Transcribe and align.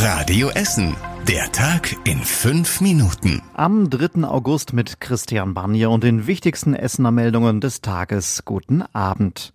Radio 0.00 0.48
Essen. 0.50 0.94
Der 1.26 1.50
Tag 1.50 1.96
in 2.04 2.18
fünf 2.18 2.80
Minuten. 2.80 3.42
Am 3.54 3.90
3. 3.90 4.22
August 4.28 4.72
mit 4.72 5.00
Christian 5.00 5.54
Barnier 5.54 5.90
und 5.90 6.04
den 6.04 6.28
wichtigsten 6.28 6.74
Essener 6.74 7.10
Meldungen 7.10 7.60
des 7.60 7.80
Tages. 7.80 8.44
Guten 8.44 8.82
Abend. 8.92 9.52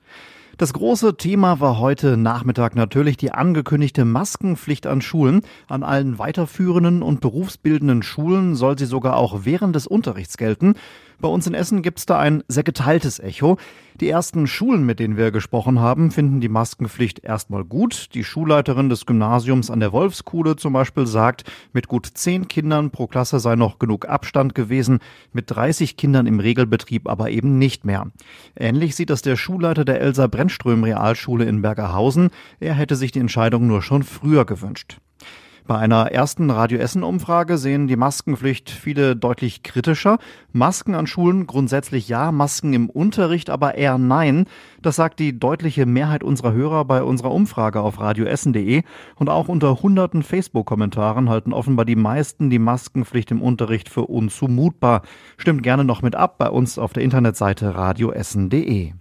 Das 0.57 0.73
große 0.73 1.15
Thema 1.15 1.61
war 1.61 1.79
heute 1.79 2.17
Nachmittag 2.17 2.75
natürlich 2.75 3.15
die 3.15 3.31
angekündigte 3.31 4.03
Maskenpflicht 4.03 4.85
an 4.85 5.01
Schulen. 5.01 5.43
An 5.69 5.81
allen 5.81 6.19
weiterführenden 6.19 7.03
und 7.03 7.21
berufsbildenden 7.21 8.03
Schulen 8.03 8.55
soll 8.55 8.77
sie 8.77 8.85
sogar 8.85 9.15
auch 9.15 9.45
während 9.45 9.77
des 9.77 9.87
Unterrichts 9.87 10.35
gelten. 10.35 10.75
Bei 11.23 11.29
uns 11.29 11.47
in 11.47 11.53
Essen 11.53 11.83
gibt 11.83 11.99
es 11.99 12.05
da 12.05 12.19
ein 12.19 12.43
sehr 12.49 12.63
geteiltes 12.63 13.19
Echo. 13.19 13.55
Die 14.01 14.09
ersten 14.09 14.45
Schulen, 14.45 14.85
mit 14.85 14.99
denen 14.99 15.15
wir 15.15 15.31
gesprochen 15.31 15.79
haben, 15.79 16.11
finden 16.11 16.41
die 16.41 16.49
Maskenpflicht 16.49 17.23
erstmal 17.23 17.63
gut. 17.63 18.13
Die 18.13 18.25
Schulleiterin 18.25 18.89
des 18.89 19.05
Gymnasiums 19.05 19.71
an 19.71 19.79
der 19.79 19.93
Wolfskuhle 19.93 20.57
zum 20.57 20.73
Beispiel 20.73 21.07
sagt, 21.07 21.49
mit 21.71 21.87
gut 21.87 22.09
zehn 22.13 22.49
Kindern 22.49 22.91
pro 22.91 23.07
Klasse 23.07 23.39
sei 23.39 23.55
noch 23.55 23.79
genug 23.79 24.05
Abstand 24.05 24.53
gewesen, 24.53 24.99
mit 25.31 25.49
30 25.49 25.95
Kindern 25.95 26.27
im 26.27 26.41
Regelbetrieb 26.41 27.07
aber 27.07 27.29
eben 27.29 27.57
nicht 27.57 27.85
mehr. 27.85 28.07
Ähnlich 28.57 28.93
sieht 28.97 29.09
das 29.09 29.21
der 29.21 29.37
Schulleiter 29.37 29.85
der 29.85 30.01
Elsa 30.01 30.27
Brennström 30.27 30.83
Realschule 30.83 31.45
in 31.45 31.61
Bergerhausen. 31.61 32.31
Er 32.59 32.73
hätte 32.73 32.97
sich 32.97 33.13
die 33.13 33.19
Entscheidung 33.19 33.65
nur 33.65 33.81
schon 33.81 34.03
früher 34.03 34.43
gewünscht. 34.43 34.97
Bei 35.65 35.77
einer 35.77 36.11
ersten 36.11 36.49
Radio 36.49 36.77
Essen 36.77 37.03
Umfrage 37.03 37.57
sehen 37.57 37.87
die 37.87 37.95
Maskenpflicht 37.95 38.69
viele 38.69 39.15
deutlich 39.15 39.63
kritischer. 39.63 40.17
Masken 40.51 40.93
an 40.93 41.07
Schulen 41.07 41.47
grundsätzlich 41.47 42.09
ja, 42.09 42.33
Masken 42.33 42.73
im 42.73 42.89
Unterricht 42.89 43.49
aber 43.49 43.75
eher 43.75 43.97
nein. 43.97 44.45
Das 44.81 44.97
sagt 44.97 45.19
die 45.19 45.39
deutliche 45.39 45.85
Mehrheit 45.85 46.21
unserer 46.21 46.51
Hörer 46.51 46.83
bei 46.83 47.01
unserer 47.01 47.31
Umfrage 47.31 47.79
auf 47.79 48.01
radioessen.de 48.01 48.83
und 49.15 49.29
auch 49.29 49.47
unter 49.47 49.81
hunderten 49.81 50.21
Facebook-Kommentaren 50.21 51.29
halten 51.29 51.53
offenbar 51.53 51.85
die 51.85 51.95
meisten 51.95 52.49
die 52.49 52.59
Maskenpflicht 52.59 53.31
im 53.31 53.41
Unterricht 53.41 53.87
für 53.87 54.03
unzumutbar. 54.03 55.03
Stimmt 55.37 55.63
gerne 55.63 55.85
noch 55.85 56.01
mit 56.01 56.15
ab 56.15 56.37
bei 56.39 56.49
uns 56.49 56.77
auf 56.77 56.91
der 56.91 57.03
Internetseite 57.03 57.73
radioessen.de. 57.73 58.91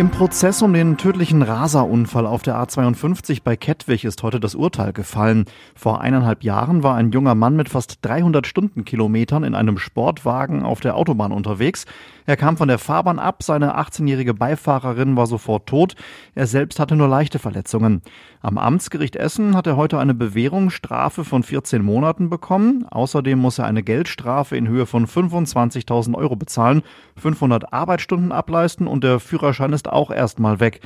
Im 0.00 0.10
Prozess 0.10 0.62
um 0.62 0.72
den 0.72 0.96
tödlichen 0.96 1.42
Raserunfall 1.42 2.24
auf 2.24 2.40
der 2.40 2.56
A52 2.56 3.42
bei 3.44 3.54
Kettwig 3.54 4.06
ist 4.06 4.22
heute 4.22 4.40
das 4.40 4.54
Urteil 4.54 4.94
gefallen. 4.94 5.44
Vor 5.74 6.00
eineinhalb 6.00 6.42
Jahren 6.42 6.82
war 6.82 6.94
ein 6.94 7.12
junger 7.12 7.34
Mann 7.34 7.54
mit 7.54 7.68
fast 7.68 7.98
300 8.00 8.46
Stundenkilometern 8.46 9.44
in 9.44 9.54
einem 9.54 9.76
Sportwagen 9.76 10.62
auf 10.62 10.80
der 10.80 10.96
Autobahn 10.96 11.32
unterwegs. 11.32 11.84
Er 12.24 12.38
kam 12.38 12.56
von 12.56 12.68
der 12.68 12.78
Fahrbahn 12.78 13.18
ab, 13.18 13.42
seine 13.42 13.76
18-jährige 13.76 14.32
Beifahrerin 14.32 15.16
war 15.16 15.26
sofort 15.26 15.66
tot, 15.66 15.96
er 16.34 16.46
selbst 16.46 16.78
hatte 16.78 16.96
nur 16.96 17.08
leichte 17.08 17.38
Verletzungen. 17.38 18.00
Am 18.40 18.56
Amtsgericht 18.56 19.16
Essen 19.16 19.54
hat 19.54 19.66
er 19.66 19.76
heute 19.76 19.98
eine 19.98 20.14
Bewährungsstrafe 20.14 21.24
von 21.24 21.42
14 21.42 21.82
Monaten 21.82 22.30
bekommen. 22.30 22.86
Außerdem 22.88 23.38
muss 23.38 23.58
er 23.58 23.66
eine 23.66 23.82
Geldstrafe 23.82 24.56
in 24.56 24.66
Höhe 24.68 24.86
von 24.86 25.06
25.000 25.06 26.14
Euro 26.14 26.36
bezahlen, 26.36 26.82
500 27.16 27.72
Arbeitsstunden 27.72 28.32
ableisten 28.32 28.86
und 28.86 29.04
der 29.04 29.20
Führerschein 29.20 29.74
ist 29.74 29.89
auch 29.92 30.10
erstmal 30.10 30.60
weg. 30.60 30.80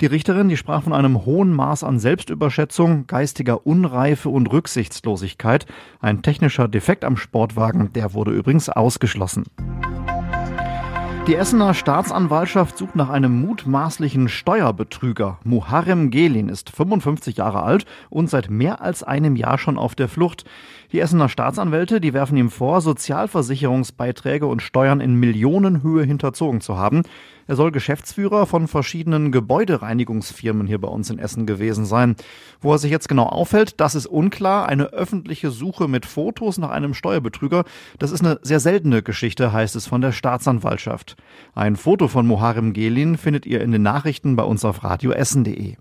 Die 0.00 0.06
Richterin, 0.06 0.48
die 0.48 0.56
sprach 0.56 0.82
von 0.82 0.92
einem 0.92 1.24
hohen 1.26 1.52
Maß 1.52 1.84
an 1.84 1.98
Selbstüberschätzung, 1.98 3.06
geistiger 3.06 3.66
Unreife 3.66 4.30
und 4.30 4.50
Rücksichtslosigkeit. 4.50 5.66
Ein 6.00 6.22
technischer 6.22 6.66
Defekt 6.66 7.04
am 7.04 7.16
Sportwagen, 7.16 7.92
der 7.92 8.14
wurde 8.14 8.32
übrigens 8.32 8.68
ausgeschlossen. 8.68 9.44
Die 11.28 11.36
Essener 11.36 11.72
Staatsanwaltschaft 11.72 12.76
sucht 12.76 12.96
nach 12.96 13.08
einem 13.08 13.42
mutmaßlichen 13.42 14.28
Steuerbetrüger. 14.28 15.38
Muharrem 15.44 16.10
Gelin 16.10 16.48
ist 16.48 16.70
55 16.70 17.36
Jahre 17.36 17.62
alt 17.62 17.86
und 18.10 18.28
seit 18.28 18.50
mehr 18.50 18.80
als 18.80 19.04
einem 19.04 19.36
Jahr 19.36 19.56
schon 19.56 19.78
auf 19.78 19.94
der 19.94 20.08
Flucht. 20.08 20.44
Die 20.90 20.98
Essener 20.98 21.28
Staatsanwälte, 21.28 22.00
die 22.00 22.12
werfen 22.12 22.36
ihm 22.36 22.50
vor, 22.50 22.80
Sozialversicherungsbeiträge 22.80 24.46
und 24.46 24.62
Steuern 24.62 25.00
in 25.00 25.14
Millionenhöhe 25.14 26.04
hinterzogen 26.04 26.60
zu 26.60 26.76
haben. 26.76 27.02
Er 27.46 27.56
soll 27.56 27.72
Geschäftsführer 27.72 28.46
von 28.46 28.68
verschiedenen 28.68 29.32
Gebäudereinigungsfirmen 29.32 30.66
hier 30.66 30.80
bei 30.80 30.88
uns 30.88 31.08
in 31.08 31.18
Essen 31.18 31.46
gewesen 31.46 31.86
sein. 31.86 32.16
Wo 32.60 32.72
er 32.72 32.78
sich 32.78 32.90
jetzt 32.90 33.08
genau 33.08 33.26
aufhält, 33.26 33.80
das 33.80 33.94
ist 33.94 34.06
unklar. 34.06 34.68
Eine 34.68 34.86
öffentliche 34.86 35.50
Suche 35.50 35.88
mit 35.88 36.04
Fotos 36.04 36.58
nach 36.58 36.70
einem 36.70 36.94
Steuerbetrüger, 36.94 37.64
das 37.98 38.10
ist 38.10 38.24
eine 38.24 38.38
sehr 38.42 38.60
seltene 38.60 39.02
Geschichte, 39.02 39.52
heißt 39.52 39.76
es 39.76 39.86
von 39.86 40.02
der 40.02 40.12
Staatsanwaltschaft. 40.12 41.11
Ein 41.54 41.76
Foto 41.76 42.08
von 42.08 42.26
Moharem 42.26 42.72
Gelin 42.72 43.16
findet 43.16 43.46
ihr 43.46 43.60
in 43.60 43.72
den 43.72 43.82
Nachrichten 43.82 44.36
bei 44.36 44.44
uns 44.44 44.64
auf 44.64 44.84
radioessen.de. 44.84 45.76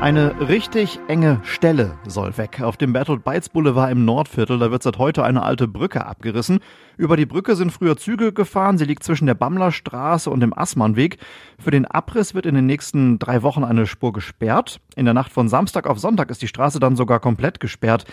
Eine 0.00 0.48
richtig 0.48 1.00
enge 1.08 1.40
Stelle 1.42 1.98
soll 2.06 2.36
weg. 2.36 2.60
Auf 2.60 2.76
dem 2.76 2.92
Bertolt 2.92 3.24
Beitz 3.24 3.48
Boulevard 3.48 3.90
im 3.90 4.04
Nordviertel, 4.04 4.58
da 4.58 4.70
wird 4.70 4.82
seit 4.82 4.98
heute 4.98 5.24
eine 5.24 5.42
alte 5.42 5.66
Brücke 5.66 6.04
abgerissen. 6.04 6.60
Über 6.98 7.16
die 7.16 7.24
Brücke 7.24 7.56
sind 7.56 7.72
früher 7.72 7.96
Züge 7.96 8.34
gefahren. 8.34 8.76
Sie 8.76 8.84
liegt 8.84 9.04
zwischen 9.04 9.24
der 9.24 9.34
Bammlerstraße 9.34 10.28
und 10.28 10.40
dem 10.40 10.56
Assmannweg. 10.56 11.16
Für 11.58 11.70
den 11.70 11.86
Abriss 11.86 12.34
wird 12.34 12.44
in 12.44 12.54
den 12.54 12.66
nächsten 12.66 13.18
drei 13.18 13.42
Wochen 13.42 13.64
eine 13.64 13.86
Spur 13.86 14.12
gesperrt. 14.12 14.80
In 14.96 15.06
der 15.06 15.14
Nacht 15.14 15.32
von 15.32 15.48
Samstag 15.48 15.86
auf 15.86 15.98
Sonntag 15.98 16.30
ist 16.30 16.42
die 16.42 16.48
Straße 16.48 16.78
dann 16.78 16.94
sogar 16.94 17.18
komplett 17.18 17.58
gesperrt. 17.58 18.04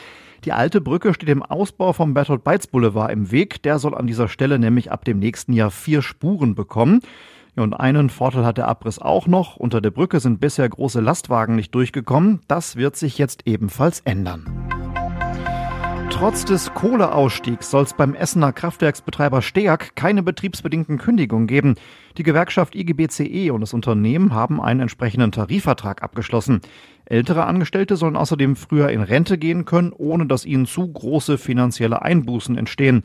Die 0.46 0.54
alte 0.54 0.80
Brücke 0.80 1.14
steht 1.14 1.30
im 1.30 1.44
Ausbau 1.44 1.92
vom 1.92 2.14
Bertolt 2.14 2.46
Beitz 2.46 2.66
Boulevard 2.66 3.12
im 3.12 3.30
Weg. 3.30 3.62
Der 3.64 3.78
soll 3.78 3.94
an 3.94 4.08
dieser 4.08 4.30
Stelle 4.30 4.58
nämlich 4.58 4.90
ab 4.90 5.04
dem 5.04 5.20
nächsten 5.20 5.52
Jahr 5.52 5.70
vier 5.70 6.02
Spuren 6.02 6.56
bekommen. 6.56 7.02
Ja, 7.56 7.64
und 7.64 7.74
einen 7.74 8.10
Vorteil 8.10 8.46
hat 8.46 8.58
der 8.58 8.68
Abriss 8.68 8.98
auch 9.00 9.28
noch. 9.28 9.58
Unter 9.58 9.80
der 9.80 9.92
Brücke 9.92 10.20
sind 10.20 10.40
bisher 10.40 10.68
große 10.68 11.02
Lastwagen 11.02 11.56
nicht 11.56 11.74
durchgekommen. 11.76 12.42
Das 12.48 12.78
wird 12.78 12.96
sich 12.96 13.18
jetzt 13.20 13.46
ebenfalls 13.46 14.00
ändern. 14.02 14.46
Trotz 16.10 16.46
des 16.46 16.74
Kohleausstiegs 16.74 17.70
soll 17.70 17.84
es 17.84 17.94
beim 17.96 18.14
Essener 18.14 18.54
Kraftwerksbetreiber 18.54 19.42
STEAG 19.42 19.96
keine 19.96 20.24
betriebsbedingten 20.24 20.98
Kündigungen 20.98 21.48
geben. 21.48 21.76
Die 22.18 22.24
Gewerkschaft 22.24 22.76
IGBCE 22.76 23.52
und 23.52 23.62
das 23.62 23.74
Unternehmen 23.74 24.34
haben 24.34 24.62
einen 24.62 24.82
entsprechenden 24.82 25.32
Tarifvertrag 25.32 26.02
abgeschlossen. 26.02 26.62
Ältere 27.06 27.46
Angestellte 27.46 27.98
sollen 27.98 28.16
außerdem 28.16 28.56
früher 28.56 28.90
in 28.90 29.02
Rente 29.02 29.38
gehen 29.38 29.66
können, 29.66 29.92
ohne 29.92 30.26
dass 30.26 30.46
ihnen 30.46 30.66
zu 30.66 30.88
große 30.88 31.38
finanzielle 31.38 32.02
Einbußen 32.02 32.58
entstehen. 32.58 33.02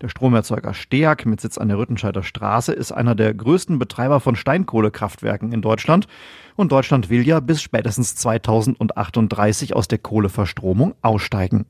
Der 0.00 0.08
Stromerzeuger 0.08 0.72
Steag 0.72 1.26
mit 1.26 1.42
Sitz 1.42 1.58
an 1.58 1.68
der 1.68 1.76
Rüttenscheider 1.76 2.22
Straße 2.22 2.72
ist 2.72 2.90
einer 2.90 3.14
der 3.14 3.34
größten 3.34 3.78
Betreiber 3.78 4.20
von 4.20 4.34
Steinkohlekraftwerken 4.34 5.52
in 5.52 5.60
Deutschland. 5.60 6.06
Und 6.56 6.72
Deutschland 6.72 7.10
will 7.10 7.26
ja 7.26 7.40
bis 7.40 7.60
spätestens 7.60 8.16
2038 8.16 9.76
aus 9.76 9.88
der 9.88 9.98
Kohleverstromung 9.98 10.94
aussteigen. 11.02 11.66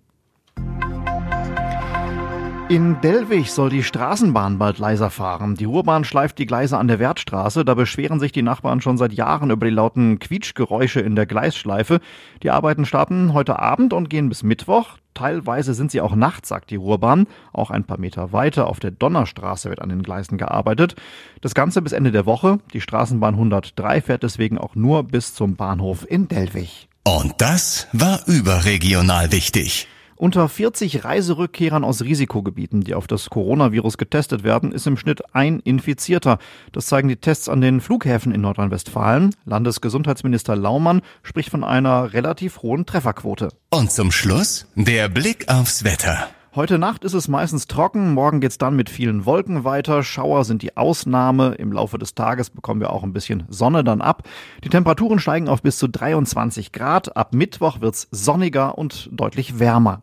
In 2.71 3.01
Dellwig 3.01 3.51
soll 3.51 3.69
die 3.69 3.83
Straßenbahn 3.83 4.57
bald 4.57 4.79
leiser 4.79 5.11
fahren. 5.11 5.57
Die 5.57 5.65
Ruhrbahn 5.65 6.05
schleift 6.05 6.39
die 6.39 6.47
Gleise 6.47 6.79
an 6.79 6.87
der 6.87 7.01
Wertstraße. 7.01 7.65
Da 7.65 7.75
beschweren 7.75 8.21
sich 8.21 8.31
die 8.31 8.43
Nachbarn 8.43 8.81
schon 8.81 8.97
seit 8.97 9.13
Jahren 9.13 9.51
über 9.51 9.67
die 9.67 9.73
lauten 9.73 10.21
Quietschgeräusche 10.21 11.01
in 11.01 11.17
der 11.17 11.27
Gleisschleife. 11.27 11.99
Die 12.45 12.51
Arbeiten 12.51 12.87
starten 12.87 13.33
heute 13.33 13.59
Abend 13.59 13.93
und 13.93 14.09
gehen 14.09 14.29
bis 14.29 14.45
Mittwoch. 14.45 14.99
Teilweise 15.15 15.75
sind 15.75 15.91
sie 15.91 16.01
auch 16.01 16.15
nachts, 16.15 16.49
sagt 16.49 16.71
die 16.71 16.77
Ruhrbahn. 16.77 17.27
Auch 17.53 17.73
ein 17.73 17.83
paar 17.83 17.99
Meter 17.99 18.33
weiter 18.33 18.69
auf 18.69 18.79
der 18.79 18.93
Donnerstraße 18.93 19.69
wird 19.69 19.83
an 19.83 19.89
den 19.89 20.05
Gleisen 20.05 20.39
gearbeitet. 20.39 20.95
Das 21.41 21.55
Ganze 21.55 21.83
bis 21.83 21.91
Ende 21.91 22.13
der 22.13 22.25
Woche. 22.25 22.61
Die 22.73 22.81
Straßenbahn 22.81 23.35
103 23.35 24.01
fährt 24.01 24.23
deswegen 24.23 24.59
auch 24.59 24.77
nur 24.77 25.03
bis 25.03 25.35
zum 25.35 25.57
Bahnhof 25.57 26.09
in 26.09 26.29
Dellwig. 26.29 26.89
Und 27.03 27.35
das 27.39 27.89
war 27.93 28.21
überregional 28.29 29.33
wichtig. 29.33 29.89
Unter 30.21 30.51
40 30.51 31.03
Reiserückkehrern 31.03 31.83
aus 31.83 32.03
Risikogebieten, 32.03 32.83
die 32.83 32.95
auf 32.95 33.07
das 33.07 33.31
Coronavirus 33.31 33.97
getestet 33.97 34.45
werden, 34.45 34.71
ist 34.71 34.87
im 34.87 34.99
Schnitt 34.99 35.35
ein 35.35 35.61
Infizierter. 35.61 36.37
Das 36.73 36.85
zeigen 36.85 37.09
die 37.09 37.17
Tests 37.17 37.49
an 37.49 37.63
den 37.63 37.81
Flughäfen 37.81 38.31
in 38.31 38.43
Nordrhein-Westfalen. 38.43 39.35
Landesgesundheitsminister 39.47 40.57
Laumann 40.57 41.01
spricht 41.23 41.49
von 41.49 41.65
einer 41.65 42.13
relativ 42.13 42.61
hohen 42.61 42.85
Trefferquote. 42.85 43.49
Und 43.71 43.93
zum 43.93 44.13
Schluss 44.13 44.67
der 44.75 45.09
Blick 45.09 45.49
aufs 45.49 45.85
Wetter. 45.85 46.29
Heute 46.53 46.79
Nacht 46.79 47.05
ist 47.05 47.15
es 47.15 47.29
meistens 47.29 47.69
trocken, 47.69 48.13
morgen 48.13 48.41
geht's 48.41 48.59
dann 48.59 48.75
mit 48.75 48.91
vielen 48.91 49.25
Wolken 49.25 49.63
weiter. 49.63 50.03
Schauer 50.03 50.45
sind 50.45 50.63
die 50.63 50.77
Ausnahme. 50.77 51.55
Im 51.55 51.73
Laufe 51.73 51.97
des 51.97 52.17
Tages 52.17 52.51
bekommen 52.51 52.81
wir 52.81 52.91
auch 52.91 53.05
ein 53.05 53.13
bisschen 53.13 53.45
Sonne 53.49 53.85
dann 53.85 54.01
ab. 54.01 54.25
Die 54.65 54.69
Temperaturen 54.69 55.21
steigen 55.21 55.49
auf 55.49 55.63
bis 55.63 55.79
zu 55.79 55.89
23 55.89 56.73
Grad. 56.73 57.17
Ab 57.17 57.35
Mittwoch 57.35 57.81
wird's 57.81 58.09
sonniger 58.11 58.77
und 58.77 59.09
deutlich 59.13 59.61
wärmer. 59.61 60.03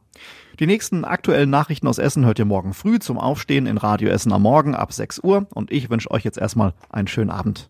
Die 0.60 0.66
nächsten 0.66 1.06
aktuellen 1.06 1.52
Nachrichten 1.52 1.88
aus 1.88 2.00
Essen 2.00 2.26
hört 2.26 2.40
ihr 2.40 2.46
morgen 2.46 2.74
früh 2.74 2.98
zum 2.98 3.20
Aufstehen 3.20 3.68
in 3.68 3.78
Radio 3.78 4.10
Essen 4.10 4.34
am 4.34 4.42
Morgen 4.42 4.74
ab 4.74 4.92
6 4.92 5.20
Uhr. 5.20 5.46
Und 5.54 5.72
ich 5.72 5.92
wünsche 5.92 6.10
euch 6.10 6.24
jetzt 6.24 6.40
erstmal 6.40 6.74
einen 6.90 7.08
schönen 7.08 7.30
Abend. 7.30 7.70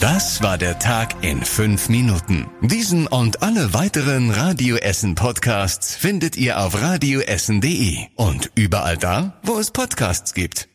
Das 0.00 0.42
war 0.42 0.58
der 0.58 0.80
Tag 0.80 1.14
in 1.22 1.42
fünf 1.42 1.88
Minuten. 1.88 2.46
Diesen 2.60 3.06
und 3.06 3.42
alle 3.42 3.72
weiteren 3.72 4.30
Radio 4.30 4.76
Essen 4.76 5.14
Podcasts 5.14 5.94
findet 5.94 6.36
ihr 6.36 6.58
auf 6.58 6.80
radioessen.de 6.80 7.98
und 8.16 8.50
überall 8.56 8.96
da, 8.96 9.34
wo 9.44 9.58
es 9.58 9.70
Podcasts 9.70 10.34
gibt. 10.34 10.68